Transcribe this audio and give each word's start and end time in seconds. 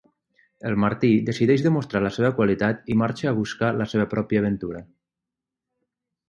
El 0.69 0.77
Martí 0.83 1.09
decideix 1.27 1.63
demostrar 1.65 2.01
la 2.05 2.11
seva 2.15 2.31
qualitat 2.39 2.89
i 2.95 2.97
marxa 3.03 3.29
a 3.33 3.35
buscar 3.41 3.71
la 3.83 3.89
seva 3.93 4.09
pròpia 4.15 4.43
aventura. 4.45 4.83